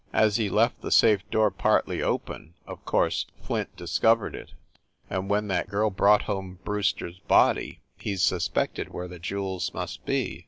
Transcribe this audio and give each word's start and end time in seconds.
As 0.13 0.37
he 0.37 0.49
left 0.49 0.81
the 0.81 0.89
safe 0.89 1.21
door 1.29 1.51
partly 1.51 2.01
open, 2.01 2.55
of 2.65 2.83
course 2.85 3.27
Flint 3.43 3.75
discovered 3.77 4.33
it, 4.33 4.53
and 5.11 5.29
when 5.29 5.47
that 5.49 5.69
girl 5.69 5.91
brought 5.91 6.23
home 6.23 6.57
Brewster 6.65 7.09
s 7.09 7.17
body 7.27 7.81
he 7.99 8.17
sus 8.17 8.49
pected 8.49 8.87
where 8.89 9.07
the 9.07 9.19
jewels 9.19 9.71
must 9.75 10.03
be. 10.03 10.39